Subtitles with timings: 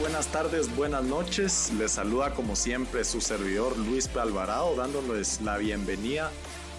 [0.00, 1.70] buenas tardes, buenas noches.
[1.78, 4.18] Les saluda como siempre su servidor Luis P.
[4.18, 6.30] Alvarado, dándoles la bienvenida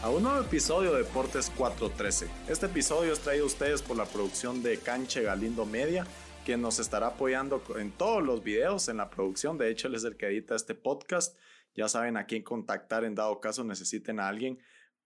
[0.02, 2.28] a un nuevo episodio de Deportes 413.
[2.50, 6.08] Este episodio es traído a ustedes por la producción de Canche Galindo Media,
[6.46, 9.60] quien nos estará apoyando en todos los videos en la producción.
[9.60, 11.38] De hecho, él es edita este podcast.
[11.76, 14.58] Ya saben a quién contactar en dado caso necesiten a alguien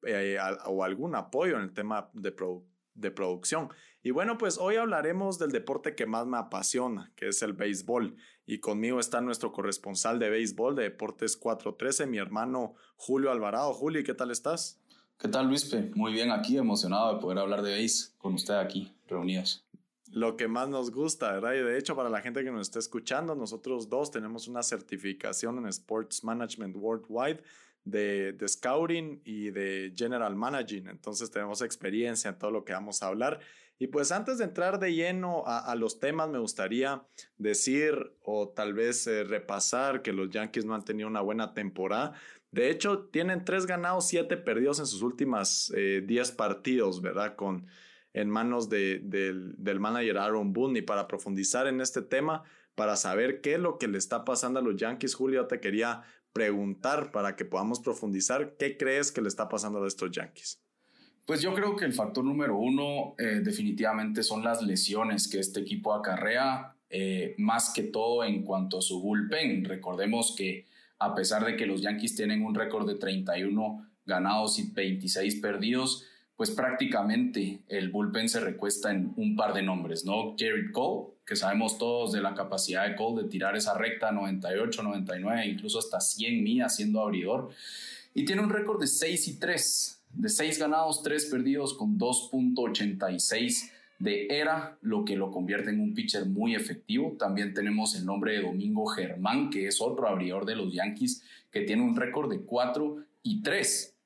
[0.03, 2.68] eh, o algún apoyo en el tema de producción
[2.99, 3.69] de producción.
[4.01, 8.15] Y bueno, pues hoy hablaremos del deporte que más me apasiona, que es el béisbol.
[8.45, 13.73] Y conmigo está nuestro corresponsal de béisbol de Deportes 413, mi hermano Julio Alvarado.
[13.73, 14.81] Julio, ¿qué tal estás?
[15.17, 15.91] ¿Qué tal, Luispe?
[15.95, 19.65] Muy bien aquí, emocionado de poder hablar de béis con usted aquí, reunidos.
[20.11, 21.53] Lo que más nos gusta, ¿verdad?
[21.53, 25.57] Y de hecho, para la gente que nos está escuchando, nosotros dos tenemos una certificación
[25.57, 27.43] en Sports Management Worldwide
[27.89, 30.87] de, Scouting y de General Managing.
[30.87, 33.39] Entonces tenemos experiencia en todo lo que vamos a hablar.
[33.77, 37.01] Y pues antes de entrar de lleno a, los temas, me gustaría
[37.37, 42.13] decir o tal vez eh, repasar que los Yankees no han tenido una buena temporada.
[42.51, 47.35] De hecho, tienen tres ganados, siete perdidos en sus últimas eh, diez partidos, ¿verdad?
[47.37, 47.67] Con
[48.13, 50.79] en manos de, del, del manager Aaron Boone.
[50.79, 52.43] Y para profundizar en este tema,
[52.75, 56.03] para saber qué es lo que le está pasando a los Yankees, Julio, te quería
[56.33, 60.61] preguntar para que podamos profundizar qué crees que le está pasando a estos Yankees.
[61.25, 65.59] Pues yo creo que el factor número uno eh, definitivamente son las lesiones que este
[65.59, 69.63] equipo acarrea, eh, más que todo en cuanto a su bullpen.
[69.65, 70.65] Recordemos que
[70.97, 76.05] a pesar de que los Yankees tienen un récord de 31 ganados y 26 perdidos,
[76.35, 80.35] pues prácticamente el bullpen se recuesta en un par de nombres, ¿no?
[80.37, 84.81] Jared Cole, que sabemos todos de la capacidad de Cole de tirar esa recta 98,
[84.81, 87.51] 99, incluso hasta 100 millas siendo abridor.
[88.15, 93.71] Y tiene un récord de 6 y 3, de 6 ganados, 3 perdidos con 2.86
[93.99, 97.15] de era, lo que lo convierte en un pitcher muy efectivo.
[97.19, 101.61] También tenemos el nombre de Domingo Germán, que es otro abridor de los Yankees, que
[101.61, 103.99] tiene un récord de 4 y 3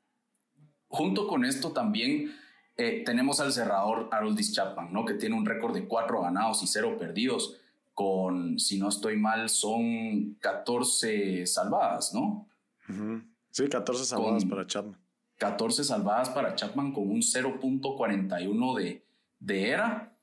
[0.94, 2.36] Junto con esto también
[2.78, 5.06] eh, tenemos al cerrador Haroldis Chapman, ¿no?
[5.06, 7.60] que tiene un récord de cuatro ganados y cero perdidos,
[7.94, 12.48] con, si no estoy mal, son 14 salvadas, ¿no?
[13.52, 15.00] Sí, 14 salvadas para Chapman.
[15.38, 19.06] 14 salvadas para Chapman con un 0.41 de,
[19.40, 20.18] de era.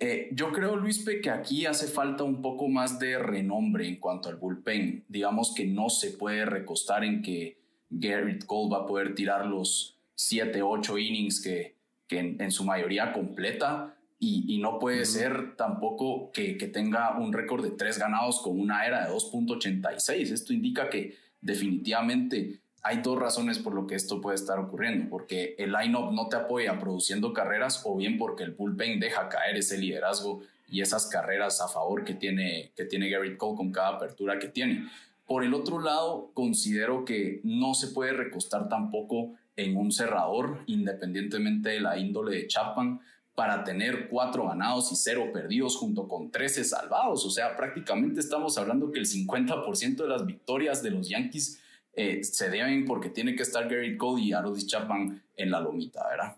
[0.00, 4.28] Eh, yo creo, Luispe, que aquí hace falta un poco más de renombre en cuanto
[4.28, 5.04] al bullpen.
[5.08, 9.94] Digamos que no se puede recostar en que Garrett Cole va a poder tirar los,
[10.14, 16.56] siete, ocho innings que, que en, su mayoría completa y, no puede ser tampoco que,
[16.56, 20.32] que tenga un récord de tres ganados con una era de 2.86.
[20.32, 25.54] Esto indica que definitivamente hay dos razones por lo que esto puede estar ocurriendo, porque
[25.58, 29.78] el line-up no te apoya produciendo carreras o bien porque el bullpen deja caer ese
[29.78, 34.38] liderazgo y esas carreras a favor que tiene, que tiene Garrett Cole con cada apertura
[34.38, 34.88] que tiene.
[35.26, 41.70] Por el otro lado, considero que no se puede recostar tampoco en un cerrador, independientemente
[41.70, 43.00] de la índole de Chapman,
[43.34, 47.24] para tener cuatro ganados y cero perdidos junto con 13 salvados.
[47.26, 51.60] O sea, prácticamente estamos hablando que el 50% de las victorias de los Yankees
[51.94, 56.06] eh, se deben porque tiene que estar Gary Cole y Arodis Chapman en la lomita,
[56.08, 56.36] ¿verdad?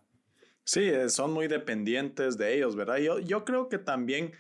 [0.65, 2.97] Sí, eh, son muy dependientes de ellos, ¿verdad?
[2.97, 4.33] Yo, yo creo que también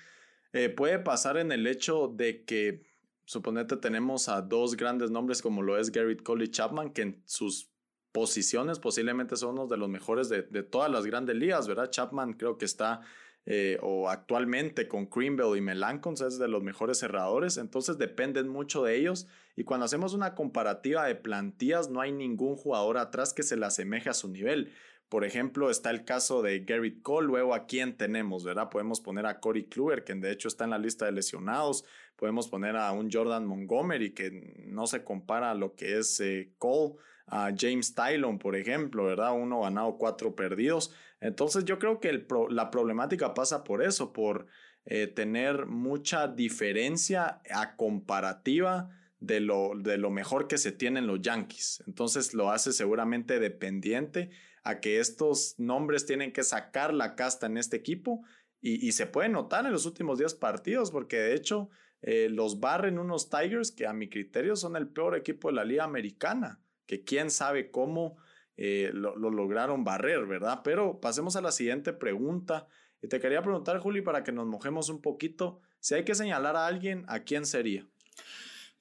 [0.52, 2.82] eh, puede pasar en el hecho de que,
[3.26, 7.22] suponete, tenemos a dos grandes nombres como lo es Gary Cole y Chapman, que en
[7.26, 7.70] sus
[8.16, 11.90] posiciones posiblemente son uno de los mejores de, todas las grandes ligas, ¿verdad?
[11.90, 13.02] Chapman creo que está
[13.44, 18.82] eh, o actualmente con Greenville y Melancons es de los mejores cerradores, entonces dependen mucho
[18.84, 23.42] de ellos y cuando hacemos una comparativa de plantillas no hay ningún jugador atrás que
[23.42, 24.72] se le asemeje a su nivel.
[25.10, 28.70] Por ejemplo, está el caso de Garrett Cole, luego a quién tenemos, ¿verdad?
[28.70, 31.84] Podemos poner a Corey Kluber, que de hecho está en la lista de lesionados,
[32.16, 36.54] podemos poner a un Jordan Montgomery, que no se compara a lo que es eh,
[36.56, 36.94] Cole,
[37.26, 39.32] a James Tylon, por ejemplo, ¿verdad?
[39.32, 40.94] Uno ganado, cuatro perdidos.
[41.20, 44.46] Entonces yo creo que la problemática pasa por eso, por
[44.84, 48.88] eh, tener mucha diferencia a comparativa
[49.18, 51.82] de lo, de lo mejor que se tienen los Yankees.
[51.86, 54.30] Entonces lo hace seguramente dependiente
[54.62, 58.24] a que estos nombres tienen que sacar la casta en este equipo
[58.60, 61.70] y, se puede notar en los últimos 10 partidos porque de hecho
[62.02, 65.64] eh, los barren unos Tigers que a mi criterio son el peor equipo de la
[65.64, 68.16] liga americana, que quién sabe cómo
[68.56, 70.60] eh, lo, lo, lograron barrer, ¿verdad?
[70.64, 72.66] Pero pasemos a la siguiente pregunta.
[73.02, 76.56] Y te quería preguntar, Juli, para que nos mojemos un poquito, si hay que señalar
[76.56, 77.86] a alguien, ¿a quién sería?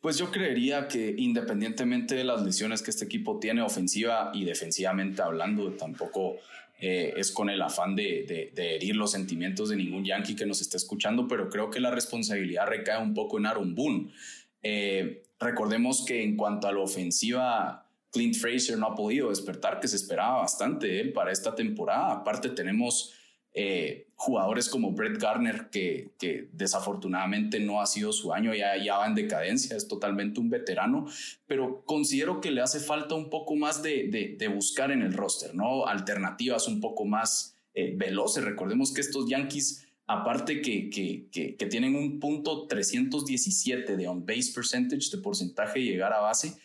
[0.06, 5.22] Pues yo creería que independientemente de las lesiones que este equipo tiene ofensiva y defensivamente
[5.24, 6.36] hablando, tampoco
[6.80, 10.78] eh, es con el afán de, herir los sentimientos de ningún yankee que nos esté
[10.78, 14.12] escuchando, pero creo que la responsabilidad recae un poco en Aaron Boone.
[14.62, 17.85] Eh, recordemos que en cuanto a la ofensiva,
[18.16, 22.14] Clint Fraser no ha podido despertar, que se esperaba bastante de él para esta temporada.
[22.14, 23.14] Aparte tenemos
[23.54, 26.14] eh, jugadores como Brett Garner, que,
[26.54, 31.08] desafortunadamente no ha sido su año, ya, ya va en decadencia, es totalmente un veterano,
[31.46, 35.86] pero considero que le hace falta un poco más de, buscar en el roster, ¿no?
[35.86, 38.46] Alternativas un poco más eh, veloces.
[38.46, 41.28] Recordemos que estos Yankees, aparte que, que,
[41.58, 46.56] que, tienen un punto 317 de on-base percentage, de porcentaje de llegar a base,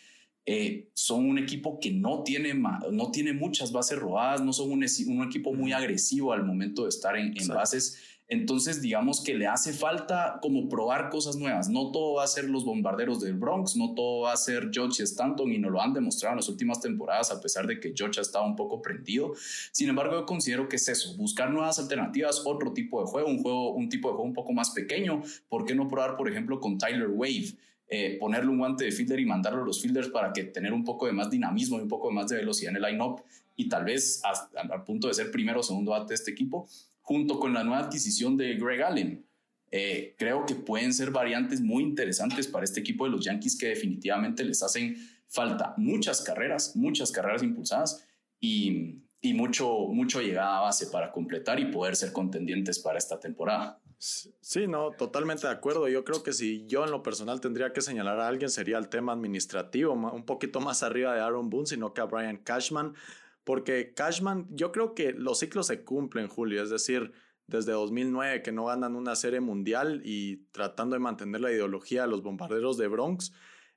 [0.45, 4.85] eh, son un equipo que no tiene, no tiene muchas bases robadas, no son un,
[5.07, 7.99] un equipo muy agresivo al momento de estar en, en bases.
[8.31, 11.67] Entonces, digamos que le hace falta como probar cosas nuevas.
[11.67, 15.03] No todo va a ser los bombarderos del Bronx, no todo va a ser George
[15.03, 18.21] Stanton y nos lo han demostrado en las últimas temporadas, a pesar de que George
[18.21, 19.33] ha estado un poco prendido.
[19.73, 23.43] Sin embargo, yo considero que es eso, buscar nuevas alternativas, otro tipo de juego, un
[23.43, 25.21] juego, un tipo de juego un poco más pequeño.
[25.49, 27.57] ¿Por qué no probar, por ejemplo, con Tyler Wave?
[27.93, 30.85] Eh, ponerle un guante de fielder y mandarlo a los fielders para que tener un
[30.85, 33.21] poco de más dinamismo y un poco más de velocidad en el line-up
[33.57, 36.69] y tal vez al punto de ser primero o segundo bate de este equipo,
[37.01, 39.25] junto con la nueva adquisición de Greg Allen.
[39.71, 43.67] Eh, creo que pueden ser variantes muy interesantes para este equipo de los Yankees que
[43.67, 44.95] definitivamente les hacen
[45.27, 48.05] falta muchas carreras, muchas carreras impulsadas
[48.39, 53.19] y, y mucho, mucho llegada a base para completar y poder ser contendientes para esta
[53.19, 53.80] temporada.
[54.03, 55.87] Sí, no, totalmente de acuerdo.
[55.87, 58.89] Yo creo que si yo en lo personal tendría que señalar a alguien sería el
[58.89, 62.95] tema administrativo, un poquito más arriba de Aaron Boone, sino que a Brian Cashman,
[63.43, 67.11] porque Cashman, yo creo que los ciclos se cumplen, Julio, es decir,
[67.45, 72.07] desde 2009 que no ganan una serie mundial y tratando de mantener la ideología de
[72.07, 73.33] los bombarderos de Bronx,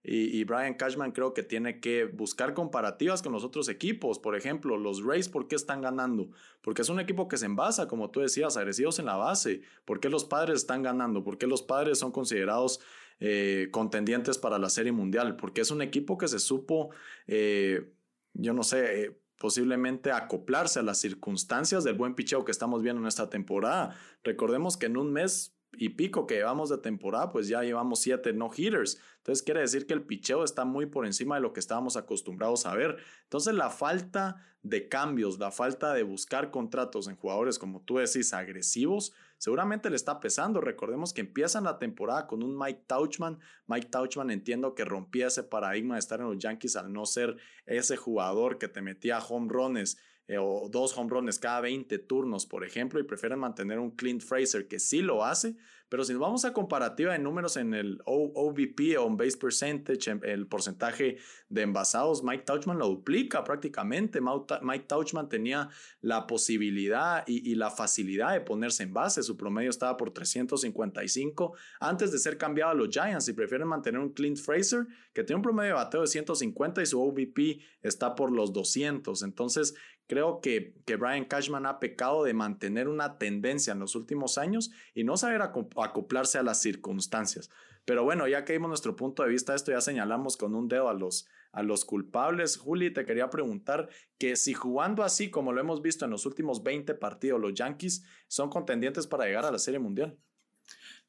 [0.06, 4.18] y, Brian Cashman creo que tiene que buscar comparativas con los otros equipos.
[4.18, 6.28] Por ejemplo, los Rays, ¿por qué están ganando?
[6.60, 9.62] Porque es un equipo que se envasa, como tú decías, agresivos en la base.
[9.86, 11.24] ¿Por qué los padres están ganando?
[11.24, 12.80] ¿Por qué los padres son considerados
[13.18, 15.36] eh, contendientes para la Serie Mundial?
[15.36, 16.90] Porque es un equipo que se supo,
[17.26, 17.90] eh,
[18.34, 23.00] yo no sé, eh, posiblemente acoplarse a las circunstancias del buen picheo que estamos viendo
[23.00, 23.98] en esta temporada.
[24.22, 28.32] Recordemos que en un mes y pico que llevamos de temporada, pues ya llevamos siete
[28.32, 29.00] no hitters.
[29.18, 32.66] Entonces quiere decir que el picheo está muy por encima de lo que estábamos acostumbrados
[32.66, 32.96] a ver.
[33.24, 38.32] Entonces la falta de cambios, la falta de buscar contratos en jugadores, como tú decís,
[38.32, 40.60] agresivos, seguramente le está pesando.
[40.60, 43.38] Recordemos que empiezan la temporada con un Mike Tauchman.
[43.66, 47.36] Mike Tauchman entiendo que rompía ese paradigma de estar en los Yankees al no ser
[47.66, 52.46] ese jugador que te metía home runs eh, o dos home runs cada 20 turnos,
[52.46, 55.56] por ejemplo, y prefieren mantener un Clint Fraser que sí lo hace,
[55.94, 60.46] pero si nos vamos a comparativa de números en el OVP, On Base Percentage, el
[60.48, 61.18] porcentaje
[61.48, 64.20] de envasados, Mike Tauchman lo duplica prácticamente.
[64.20, 65.68] Mike Tauchman tenía
[66.00, 69.22] la posibilidad y, la facilidad de ponerse en base.
[69.22, 74.00] Su promedio estaba por 355 antes de ser cambiado a los Giants y prefieren mantener
[74.00, 78.16] un Clint Fraser que tiene un promedio de bateo de 150 y su OVP está
[78.16, 79.22] por los 200.
[79.22, 79.74] Entonces,
[80.06, 84.70] Creo que, que Brian Cashman ha pecado de mantener una tendencia en los últimos años
[84.94, 87.50] y no saber acoplarse a las circunstancias.
[87.84, 90.88] Pero bueno, ya que dimos nuestro punto de vista, esto ya señalamos con un dedo
[90.88, 92.56] a los, a los culpables.
[92.56, 93.88] Juli, te quería preguntar
[94.18, 98.04] que si jugando así como lo hemos visto en los últimos 20 partidos, los Yankees
[98.26, 100.16] son contendientes para llegar a la Serie Mundial.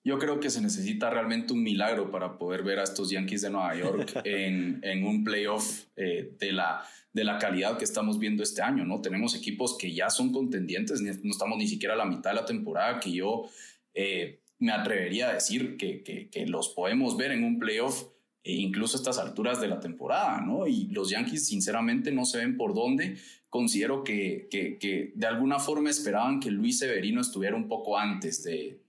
[0.04, 3.50] Yo creo que se necesita realmente un milagro para poder ver a estos Yankees de
[3.50, 8.44] Nueva York en, en un playoff eh, de, la, de la calidad que estamos viendo
[8.44, 9.02] este año, ¿no?
[9.02, 12.46] Tenemos equipos que ya son contendientes, no estamos ni siquiera a la mitad de la
[12.46, 13.46] temporada, que yo
[13.94, 18.04] eh, me atrevería a decir que, que, los podemos ver en un playoff
[18.44, 20.68] e incluso a estas alturas de la temporada, ¿no?
[20.68, 23.16] Y los Yankees sinceramente no se ven por dónde.
[23.48, 28.82] Considero que, que de alguna forma esperaban que Luis Severino estuviera un poco antes de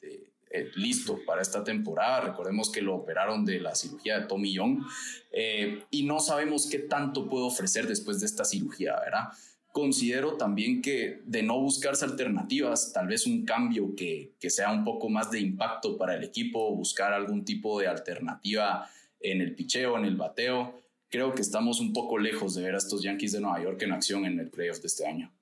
[0.50, 2.20] eh, listo para esta temporada.
[2.20, 4.82] Recordemos que lo operaron de la cirugía de Tommy Young
[5.32, 9.28] eh, y no sabemos qué tanto puede ofrecer después de esta cirugía, ¿verdad?
[9.72, 14.84] Considero también que de no buscarse alternativas, tal vez un cambio que, que sea un
[14.84, 18.88] poco más de impacto para el equipo, buscar algún tipo de alternativa
[19.20, 20.80] en el picheo, en el bateo.
[21.10, 23.92] Creo que estamos un poco lejos de ver a estos Yankees de Nueva York en
[23.92, 25.35] acción en el playoff de este año.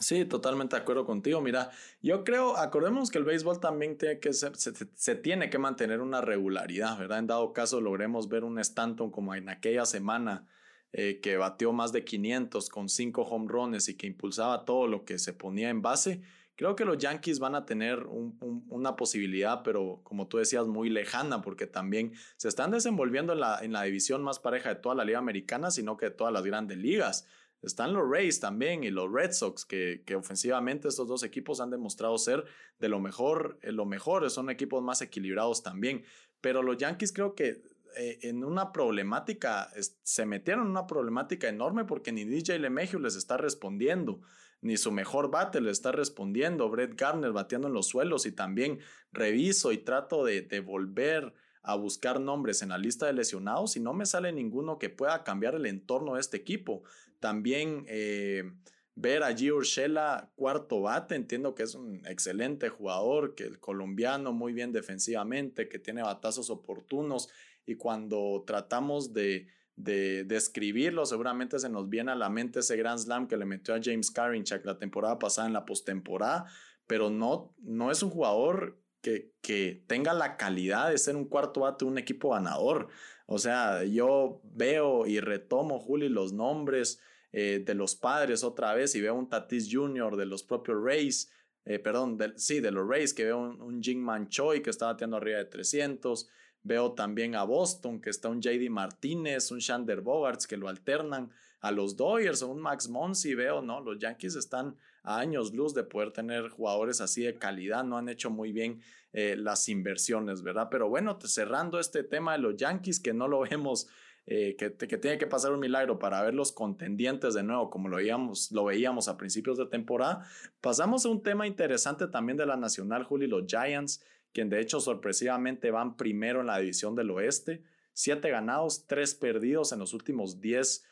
[0.00, 1.40] Sí, totalmente de acuerdo contigo.
[1.40, 1.70] Mira,
[2.02, 6.98] yo creo, acordémonos que el béisbol también tiene que se, tiene que mantener una regularidad,
[6.98, 7.20] ¿verdad?
[7.20, 10.48] En dado caso logremos ver un Stanton como en aquella semana
[10.92, 15.04] eh, que batió más de 500 con 5 home runs y que impulsaba todo lo
[15.04, 16.22] que se ponía en base.
[16.56, 21.40] Creo que los Yankees van a tener una posibilidad, pero como tú decías, muy lejana,
[21.42, 25.04] porque también se están desenvolviendo en la, en la división más pareja de toda la
[25.04, 27.26] liga americana, sino que de todas las grandes ligas.
[27.64, 31.70] Están los Rays también y los Red Sox, que, que ofensivamente estos dos equipos han
[31.70, 32.44] demostrado ser
[32.78, 36.04] de lo mejor, eh, lo mejor, son equipos más equilibrados también.
[36.40, 37.62] Pero los Yankees creo que
[37.96, 39.70] eh, en una problemática,
[40.02, 44.20] se metieron en una problemática enorme porque ni DJ LeMahieu les está respondiendo,
[44.60, 48.80] ni su mejor bate le está respondiendo, Brett Garner bateando en los suelos y también
[49.12, 53.80] reviso y trato de, de volver a buscar nombres en la lista de lesionados y
[53.80, 56.82] no me sale ninguno que pueda cambiar el entorno de este equipo.
[57.20, 58.52] También eh,
[58.94, 64.34] ver a Gio Urshela cuarto bate, entiendo que es un excelente jugador, que el colombiano
[64.34, 67.30] muy bien defensivamente, que tiene batazos oportunos
[67.64, 72.98] y cuando tratamos de, de describirlo, seguramente se nos viene a la mente ese Grand
[72.98, 76.44] Slam que le metió a James Karinchak la temporada pasada en la postemporada,
[76.86, 81.84] pero no, no es un jugador que, tenga la calidad de ser un cuarto bate
[81.84, 82.88] un equipo ganador.
[83.26, 87.00] O sea, yo veo y retomo, Juli, los nombres
[87.32, 90.16] eh, de los padres otra vez y veo un Tatis Jr.
[90.16, 91.30] de los propios Rays,
[91.64, 95.16] eh, perdón, sí, de los Rays, que veo un, un Jingman Choi que está bateando
[95.16, 96.28] arriba de 300,
[96.64, 101.30] Veo también a Boston, que está un JD Martínez, un Shander Bogarts que lo alternan
[101.60, 103.34] a los Dodgers o un Max Monsi.
[103.34, 103.82] Veo, ¿no?
[103.82, 107.84] Los Yankees están a años luz de poder tener jugadores así de calidad.
[107.84, 108.80] No han hecho muy bien
[109.12, 110.68] eh, las inversiones, ¿verdad?
[110.70, 113.86] Pero bueno, cerrando este tema de los Yankees, que no lo vemos.
[114.26, 117.90] Eh, que, que, tiene que pasar un milagro para ver los contendientes de nuevo, como
[117.90, 120.26] lo veíamos, lo veíamos a principios de temporada.
[120.62, 124.02] Pasamos a un tema interesante también de la Nacional, Juli, los Giants
[124.34, 127.62] quien de hecho sorpresivamente van primero en la división del oeste.
[127.94, 130.84] Siete ganados, tres perdidos en los últimos diez,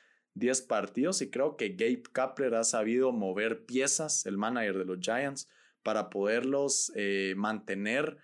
[0.69, 5.51] partidos y creo que Gabe Kapler ha sabido mover piezas, el manager de los Giants,
[5.83, 8.17] para poderlos eh, mantener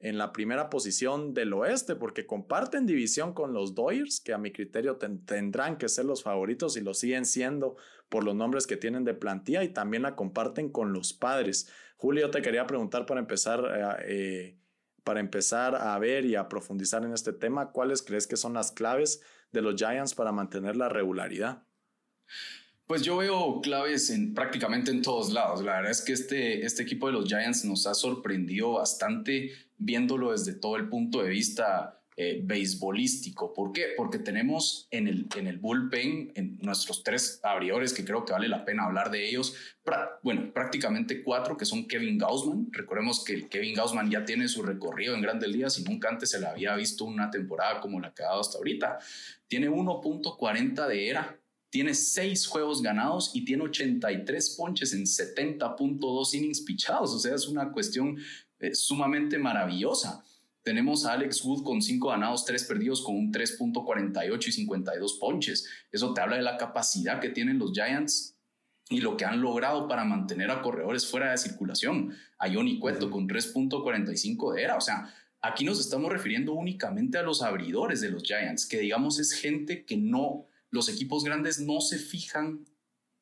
[0.00, 4.52] en la primera posición del oeste, porque comparten división con los Dodgers, que a mi
[4.52, 7.76] criterio tendrán que ser los favoritos y lo siguen siendo
[8.10, 11.70] por los nombres que tienen de plantilla, y también la comparten con los padres.
[11.96, 14.63] Julio, te quería preguntar para empezar, eh, eh
[15.04, 18.72] para empezar a ver y a profundizar en este tema, ¿cuáles crees que son las
[18.72, 19.20] claves
[19.52, 21.62] de los Giants para mantener la regularidad?
[22.86, 25.62] Pues yo veo claves en prácticamente en todos lados.
[25.62, 30.32] La verdad es que este, este equipo de los Giants nos ha sorprendido bastante viéndolo
[30.32, 33.52] desde todo el punto de vista eh, beisbolístico.
[33.52, 33.88] ¿Por qué?
[33.96, 38.46] Porque tenemos en el, en el bullpen en nuestros tres abridores, que creo que vale
[38.46, 39.56] la pena hablar de ellos.
[40.22, 42.68] bueno, prácticamente cuatro, que son Kevin Gaussman.
[42.70, 46.38] Recordemos que Kevin Gaussman ya tiene su recorrido en grandes ligas y nunca antes se
[46.38, 48.98] le había visto una temporada como la que ha dado hasta ahorita.
[49.48, 56.60] Tiene 1.40 de era, tiene seis juegos ganados y tiene 83 ponches en 70.2 innings
[56.60, 57.12] pichados.
[57.12, 58.16] O sea, es una cuestión
[58.60, 60.24] eh, sumamente maravillosa.
[60.64, 65.68] Tenemos a Alex Wood con 5 ganados, 3 perdidos, con un 3.48 y 52 ponches.
[65.92, 68.38] Eso te habla de la capacidad que tienen los Giants
[68.88, 72.16] y lo que han logrado para mantener a corredores fuera de circulación.
[72.38, 74.76] A Johnny Cueto con 3.45 de era.
[74.76, 79.18] O sea, aquí nos estamos refiriendo únicamente a los abridores de los Giants, que digamos
[79.18, 82.64] es gente que no, los equipos grandes no se fijan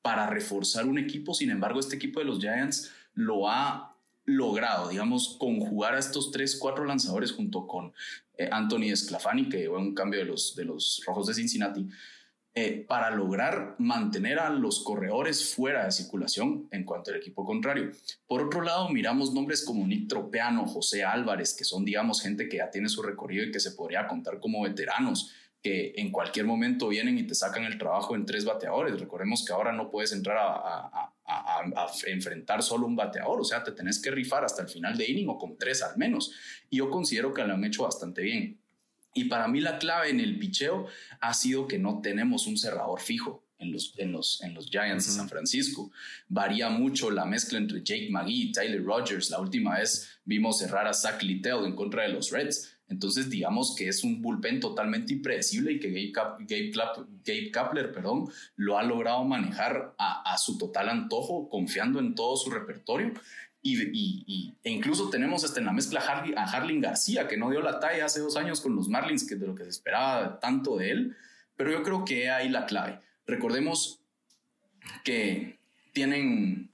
[0.00, 1.34] para reforzar un equipo.
[1.34, 3.91] Sin embargo, este equipo de los Giants lo ha
[4.24, 7.92] logrado, digamos, conjugar a estos tres, cuatro lanzadores junto con
[8.36, 11.88] eh, Anthony Sclafani, que fue un cambio de los, de los Rojos de Cincinnati,
[12.54, 17.90] eh, para lograr mantener a los corredores fuera de circulación en cuanto al equipo contrario.
[18.26, 22.58] Por otro lado, miramos nombres como Nick Tropeano, José Álvarez, que son, digamos, gente que
[22.58, 26.88] ya tiene su recorrido y que se podría contar como veteranos que en cualquier momento
[26.88, 28.98] vienen y te sacan el trabajo en tres bateadores.
[28.98, 31.11] Recordemos que ahora no puedes entrar a,
[32.06, 35.28] enfrentar solo un bateador, o sea, te tenés que rifar hasta el final de inning
[35.28, 36.32] o con tres al menos.
[36.70, 38.60] Y yo considero que lo han hecho bastante bien.
[39.14, 40.86] Y para mí la clave en el picheo
[41.20, 45.06] ha sido que no tenemos un cerrador fijo en los, en los, en los Giants
[45.06, 45.92] de San Francisco.
[46.28, 49.30] Varía mucho la mezcla entre Jake McGee y Tyler Rogers.
[49.30, 52.71] La última vez vimos cerrar a Zach Littell en contra de los Reds.
[52.92, 56.70] Entonces, digamos que es un bullpen totalmente impredecible y que Gabe,
[57.24, 62.50] Gabe, Kapler perdón, lo ha logrado manejar a, su total antojo, confiando en todo su
[62.50, 63.14] repertorio.
[63.62, 66.00] Y, e incluso tenemos hasta en la mezcla
[66.36, 69.36] a Harlin García, que no dio la talla hace dos años con los Marlins, que
[69.36, 71.16] de lo que se esperaba tanto de él.
[71.56, 73.00] Pero yo creo que ahí la clave.
[73.26, 74.00] Recordemos
[75.02, 75.58] que
[75.94, 76.71] tienen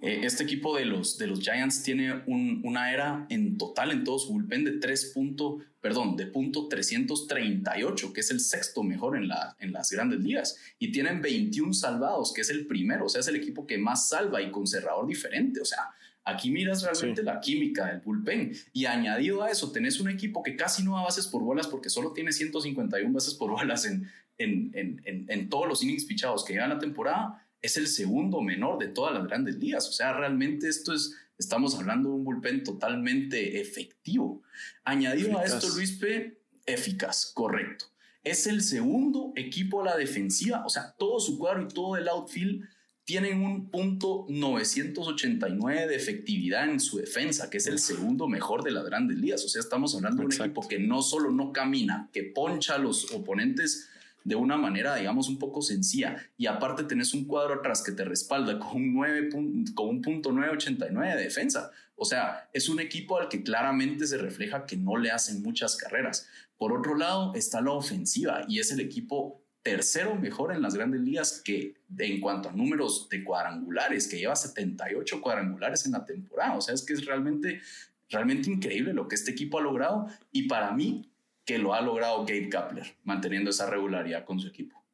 [0.00, 4.18] eh, este equipo de los, de los Giants tiene una era en total en todo
[4.18, 9.26] su bullpen de 3 punto, perdón, de punto 338, que es el sexto mejor en,
[9.26, 10.56] la, en las grandes ligas.
[10.78, 14.08] Y tienen 21 salvados, que es el primero, o sea, es el equipo que más
[14.08, 15.60] salva y con cerrador diferente.
[15.60, 15.90] O sea,
[16.28, 18.52] Aquí miras realmente la química del bullpen.
[18.74, 21.88] Y añadido a eso, tenés un equipo que casi no da bases por bolas porque
[21.88, 26.52] solo tiene 151 bases por bolas en, en, en, en todos los innings pichados que
[26.52, 27.47] llevan la temporada.
[27.60, 29.88] Es el segundo menor de todas las grandes ligas.
[29.88, 34.42] O sea, realmente esto es, estamos hablando de un bullpen totalmente efectivo.
[34.84, 37.86] Añadido a esto, Luis P., eficaz, correcto.
[38.22, 42.08] Es el segundo equipo a la defensiva, o sea, todo su cuadro y todo el
[42.08, 42.68] outfield
[43.08, 48.70] tienen un punto 989 de efectividad en su defensa, que es el segundo mejor de
[48.70, 49.42] las grandes ligas.
[49.46, 52.78] O sea, estamos hablando de un equipo que no solo no camina, que poncha a
[52.78, 53.88] los oponentes
[54.24, 56.16] de una manera, digamos, un poco sencilla.
[56.36, 59.28] Y aparte tenés un cuadro atrás que te respalda con un, 9,
[59.74, 61.70] con un punto 989 de defensa.
[61.96, 65.76] O sea, es un equipo al que claramente se refleja que no le hacen muchas
[65.76, 66.28] carreras.
[66.56, 71.00] Por otro lado, está la ofensiva y es el equipo tercero mejor en las grandes
[71.00, 76.56] ligas que en cuanto a números de cuadrangulares, que lleva 78 cuadrangulares en la temporada.
[76.56, 77.60] O sea, es que es realmente,
[78.08, 81.10] realmente increíble lo que este equipo ha logrado y para mí
[81.48, 84.84] que lo ha logrado Gabe Kapler, manteniendo esa regularidad con su equipo.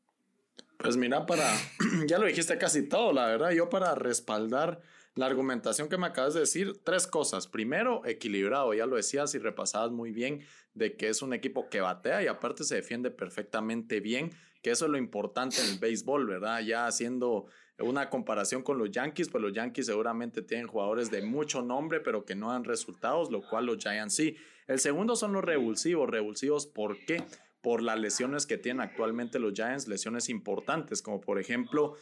[0.76, 1.52] Pues mira, para,
[2.06, 4.80] ya lo dijiste casi todo, la verdad, yo para respaldar
[5.16, 7.48] la argumentación que me acabas de decir, tres cosas.
[7.48, 11.80] Primero, equilibrado, ya lo decías y repasabas muy bien de que es un equipo que
[11.80, 14.30] batea y aparte se defiende perfectamente bien,
[14.62, 16.60] que eso es lo importante en el béisbol, ¿verdad?
[16.60, 17.46] Ya haciendo
[17.80, 22.24] una comparación con los Yankees, pues los Yankees seguramente tienen jugadores de mucho nombre, pero
[22.24, 24.36] que no dan resultados, lo cual los Giants sí.
[24.66, 26.08] El segundo son los revulsivos.
[26.08, 27.22] Revulsivos, ¿por qué?
[27.60, 31.96] Por las lesiones que tienen actualmente los Giants, lesiones importantes, como por ejemplo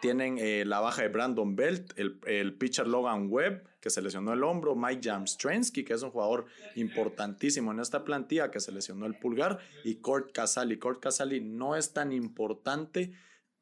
[0.00, 4.44] tienen eh, la baja de Brandon Belt, el, pitcher Logan Webb, que se lesionó el
[4.44, 9.18] hombro, Mike Jamstrensky, que es un jugador importantísimo en esta plantilla, que se lesionó el
[9.18, 10.78] pulgar, y Kurt Casali.
[10.78, 13.12] Kurt Casali no es tan importante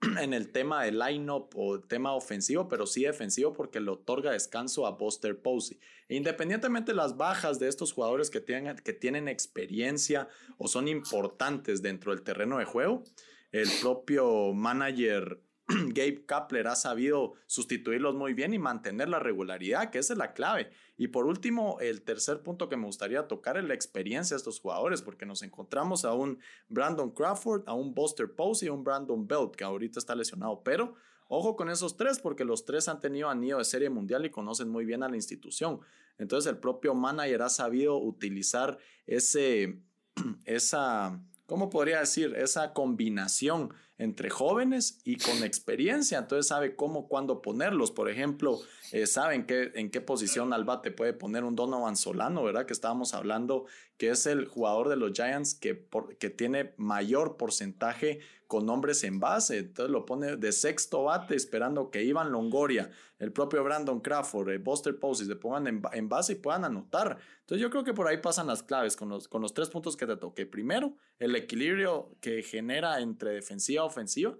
[0.20, 4.86] en el tema de line-up o tema ofensivo, pero sí defensivo porque le otorga descanso
[4.86, 5.78] a Buster Posey.
[6.08, 10.28] Independientemente de las bajas de estos jugadores que tienen, que tienen experiencia
[10.58, 13.04] o son importantes dentro del terreno de juego,
[13.52, 19.98] el propio manager Gabe Kapler ha sabido sustituirlos muy bien y mantener la regularidad, que
[19.98, 20.70] esa es la clave.
[20.96, 24.60] Y por último, el tercer punto que me gustaría tocar es la experiencia de estos
[24.60, 28.84] jugadores, porque nos encontramos a un Brandon Crawford, a un Buster Posey y a un
[28.84, 30.62] Brandon Belt, que ahorita está lesionado.
[30.64, 30.94] Pero
[31.28, 34.68] ojo con esos tres, porque los tres han tenido anillo de serie mundial y conocen
[34.68, 35.80] muy bien a la institución.
[36.18, 39.80] Entonces el propio manager ha sabido utilizar ese,
[40.44, 42.34] esa, ¿cómo podría decir?
[42.36, 43.72] Esa combinación
[44.02, 47.92] entre jóvenes y con experiencia, entonces sabe cómo, cuándo ponerlos.
[47.92, 48.60] Por ejemplo,
[48.90, 52.66] eh, saben qué, en qué posición al bate puede poner un Donovan Solano, ¿verdad?
[52.66, 53.66] Que estábamos hablando
[54.02, 55.86] que es el jugador de los Giants que,
[56.18, 59.58] que tiene mayor porcentaje con hombres en base.
[59.58, 64.58] Entonces lo pone de sexto bate esperando que Ivan Longoria, el propio Brandon Crawford, el
[64.58, 67.16] Buster Posey se pongan en, base y puedan anotar.
[67.42, 69.96] Entonces yo creo que por ahí pasan las claves con los, con los tres puntos
[69.96, 70.46] que te toqué.
[70.46, 74.36] Primero, el equilibrio que genera entre defensiva y ofensiva.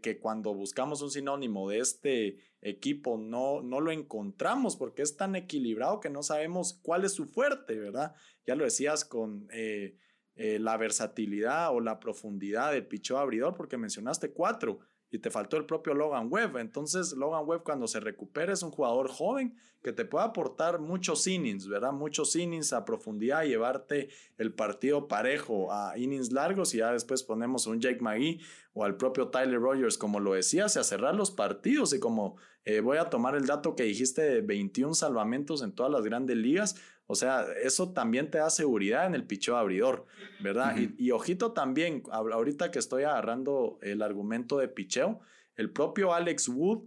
[0.00, 5.36] Que, cuando buscamos un sinónimo de este equipo no, no lo encontramos porque es tan
[5.36, 8.14] equilibrado que no sabemos cuál es su fuerte, ¿verdad?
[8.46, 9.96] Ya lo decías con eh,
[10.34, 15.56] eh, la versatilidad o la profundidad del pichó abridor, porque mencionaste cuatro y te faltó
[15.56, 16.58] el propio Logan Webb.
[16.58, 21.26] Entonces, Logan Webb cuando se recupere es un jugador joven que te puede aportar muchos
[21.26, 21.92] innings, ¿verdad?
[21.92, 27.68] Muchos innings a profundidad, llevarte el partido parejo a innings largos y ya después ponemos
[27.68, 28.40] un Jake McGee
[28.72, 32.36] o al propio Tyler Rogers, como lo decías, a cerrar los partidos y como
[32.66, 36.36] eh, voy a tomar el dato que dijiste de 21 salvamentos en todas las grandes
[36.36, 36.74] ligas,
[37.06, 40.04] o sea, eso también te da seguridad en el picheo abridor,
[40.40, 40.76] ¿verdad?
[40.76, 45.20] y, ojito también, ahorita que estoy agarrando el argumento de picheo,
[45.54, 46.82] el propio Alex Wood,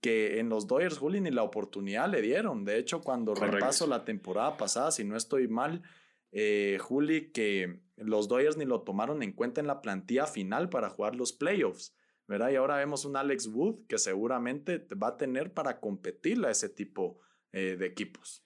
[0.00, 2.64] que en los Dodgers, Juli, ni la oportunidad le dieron.
[2.64, 5.82] De hecho, cuando repaso la temporada pasada, si no estoy mal,
[6.32, 10.90] eh, Juli, que los Dodgers ni lo tomaron en cuenta en la plantilla final para
[10.90, 11.94] jugar los playoffs.
[12.30, 12.50] ¿Verdad?
[12.50, 16.68] Y ahora vemos un Alex Wood que seguramente va a tener para competir a ese
[16.68, 17.18] tipo
[17.52, 18.44] eh, de equipos.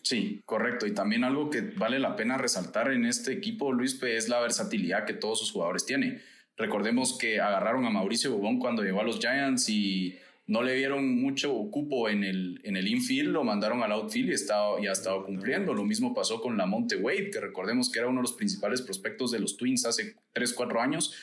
[0.00, 0.86] Sí, correcto.
[0.86, 5.04] Y también algo que vale la pena resaltar en este equipo, Luis, es la versatilidad
[5.04, 6.22] que todos sus jugadores tienen.
[6.56, 11.20] Recordemos que agarraron a Mauricio Bobón cuando llegó a los Giants y no le dieron
[11.20, 14.92] mucho cupo en el, en el infield, lo mandaron al outfield y, estado, y ha
[14.92, 15.74] estado cumpliendo.
[15.74, 19.30] Lo mismo pasó con Lamonte Wade, que recordemos que era uno de los principales prospectos
[19.30, 21.14] de los Twins hace 3, 4 años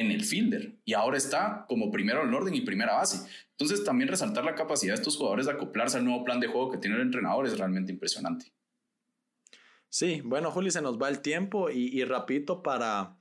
[0.00, 3.28] en el fielder y ahora está como primero en orden y primera base.
[3.52, 6.70] Entonces también resaltar la capacidad de estos jugadores de acoplarse al nuevo plan de juego
[6.70, 8.52] que tiene el entrenador es realmente impresionante.
[9.88, 13.16] Sí, bueno Juli, se nos va el tiempo y, y rapidito para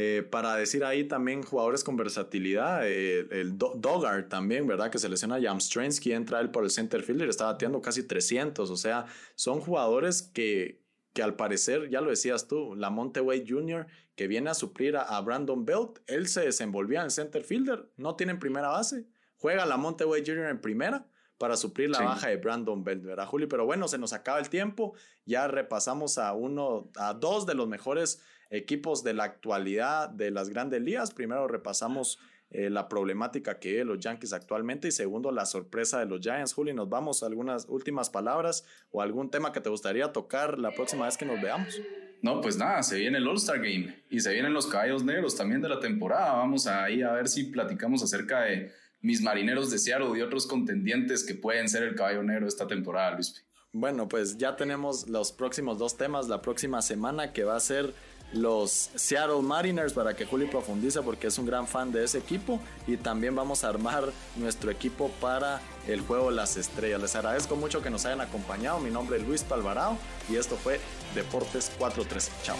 [0.00, 4.92] Eh, para decir ahí también jugadores con versatilidad, eh, el Dogard también, ¿verdad?
[4.92, 8.76] Que selecciona a Jamstrensky, entra él por el center fielder, está batiendo casi 300, o
[8.76, 10.84] sea, son jugadores que,
[11.18, 15.20] que al parecer, ya lo decías tú, la Monteway Jr., que viene a suplir a,
[15.20, 19.04] Brandon Belt, él se desenvolvía en center fielder, no tiene en primera base,
[19.36, 20.46] juega la Monteway Jr.
[20.46, 23.46] en primera para suplir la baja de Brandon Belt, ¿verdad, Juli?
[23.46, 27.66] Pero bueno, se nos acaba el tiempo, ya repasamos a uno, a dos de los
[27.66, 31.12] mejores equipos de la actualidad de las grandes ligas.
[31.12, 36.20] Primero repasamos eh, la problemática que los Yankees actualmente y segundo la sorpresa de los
[36.20, 36.54] Giants.
[36.54, 40.70] Juli, nos vamos a algunas últimas palabras o algún tema que te gustaría tocar la
[40.70, 41.78] próxima vez que nos veamos.
[42.22, 45.60] No, pues nada, se viene el All-Star Game y se vienen los caballos negros también
[45.60, 46.32] de la temporada.
[46.32, 51.24] Vamos ahí a ver si platicamos acerca de mis marineros de Seattle y otros contendientes
[51.24, 53.44] que pueden ser el caballo negro esta temporada, Luis.
[53.72, 57.92] Bueno, pues ya tenemos los próximos dos temas la próxima semana que va a ser
[58.32, 62.60] los Seattle Mariners para que Juli profundice porque es un gran fan de ese equipo
[62.86, 64.04] y también vamos a armar
[64.36, 67.00] nuestro equipo para el juego Las Estrellas.
[67.00, 68.80] Les agradezco mucho que nos hayan acompañado.
[68.80, 69.96] Mi nombre es Luis Palvarao
[70.28, 70.80] y esto fue
[71.14, 72.30] Deportes 413.
[72.42, 72.56] Chao.